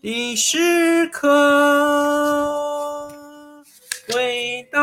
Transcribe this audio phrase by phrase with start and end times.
[0.00, 1.28] 的时刻，
[4.14, 4.78] 伟大，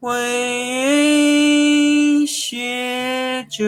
[0.00, 1.06] 为
[2.26, 3.64] 学者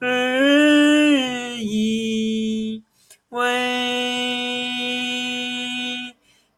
[0.00, 2.82] 而已，
[3.28, 3.48] 为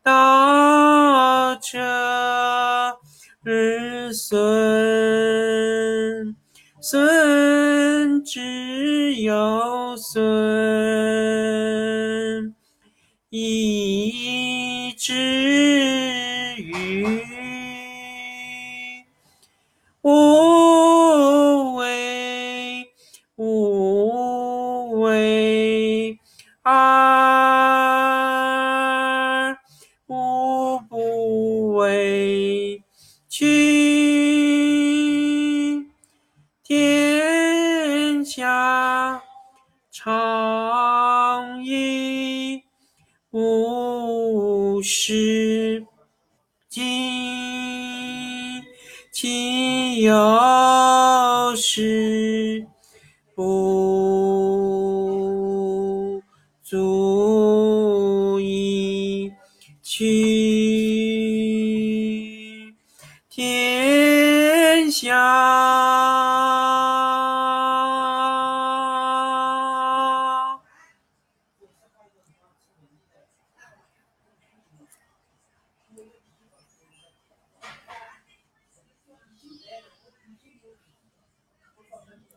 [0.03, 1.79] 大者
[3.45, 4.90] 而存，
[6.83, 10.17] 孙之有孙，
[13.29, 15.15] 以至
[16.57, 17.05] 于
[20.01, 22.87] 无为，
[23.37, 26.19] 无为
[26.63, 26.75] 而
[30.07, 32.83] 无不为，
[33.29, 33.80] 取
[44.81, 45.85] 无事，
[46.71, 47.83] 今
[50.01, 52.67] 有事，
[53.35, 54.63] 不
[56.63, 59.31] 足以
[59.83, 61.15] 取
[63.29, 65.60] 天下。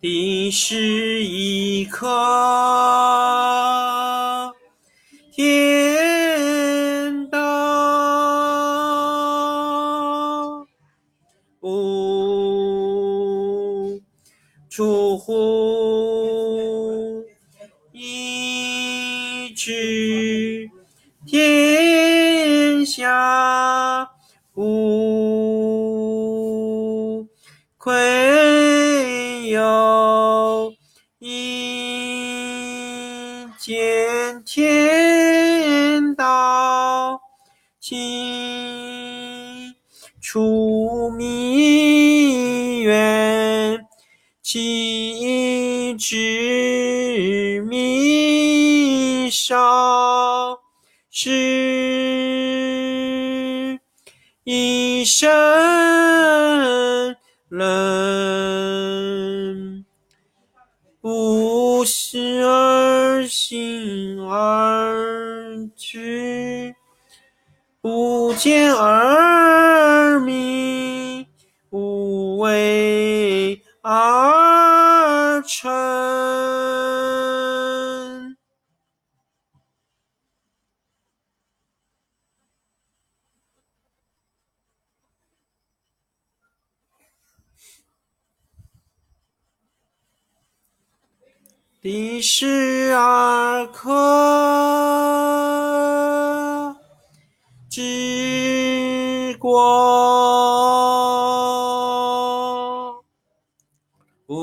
[0.03, 2.09] 第十一课，
[5.31, 7.37] 天道。
[11.61, 14.01] 无
[14.69, 17.23] 出乎
[17.93, 20.69] 一知
[21.25, 23.52] 天下
[33.63, 37.21] 见天道，
[37.79, 39.73] 其
[40.19, 43.87] 出弥远，
[44.41, 50.59] 其知弥少，
[51.09, 51.39] 是
[54.43, 55.31] 一生
[57.47, 58.22] 人。
[63.33, 66.75] 而行而知，
[67.81, 70.62] 不见而明，
[91.83, 93.91] 第十二课，
[97.69, 99.51] 治国
[104.27, 104.39] 无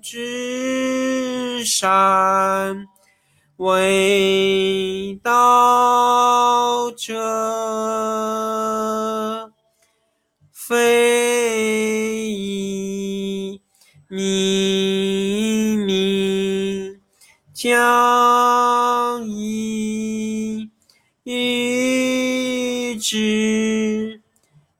[0.00, 2.86] 知善，
[3.56, 5.81] 为道
[17.54, 20.70] 将以
[21.24, 24.22] 愚之，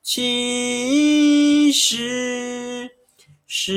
[0.02, 2.90] 其实
[3.46, 3.72] 是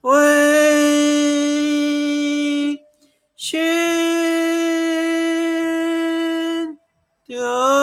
[0.00, 0.10] 为
[3.36, 3.60] 玄
[7.26, 7.81] 德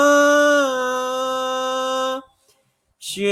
[3.12, 3.26] 全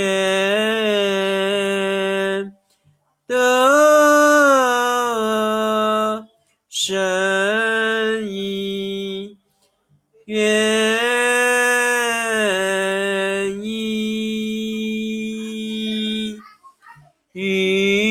[3.27, 3.35] 的
[6.67, 6.97] 声
[8.27, 9.37] 音
[10.25, 10.41] 愿
[13.63, 13.77] 意
[17.33, 18.06] 与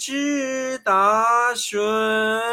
[0.00, 2.49] 知大顺。